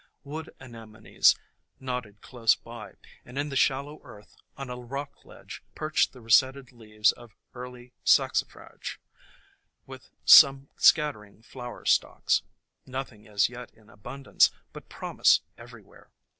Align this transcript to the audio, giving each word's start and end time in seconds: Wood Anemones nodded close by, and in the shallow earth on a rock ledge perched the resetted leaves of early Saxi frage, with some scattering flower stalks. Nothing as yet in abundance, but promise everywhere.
Wood 0.23 0.49
Anemones 0.59 1.35
nodded 1.79 2.21
close 2.21 2.55
by, 2.55 2.95
and 3.23 3.37
in 3.37 3.49
the 3.49 3.55
shallow 3.55 4.01
earth 4.03 4.35
on 4.57 4.67
a 4.71 4.75
rock 4.75 5.23
ledge 5.25 5.61
perched 5.75 6.11
the 6.11 6.21
resetted 6.21 6.71
leaves 6.71 7.11
of 7.11 7.35
early 7.53 7.93
Saxi 8.03 8.43
frage, 8.43 8.97
with 9.85 10.09
some 10.25 10.69
scattering 10.75 11.43
flower 11.43 11.85
stalks. 11.85 12.41
Nothing 12.87 13.27
as 13.27 13.47
yet 13.47 13.71
in 13.75 13.91
abundance, 13.91 14.49
but 14.73 14.89
promise 14.89 15.41
everywhere. 15.55 16.09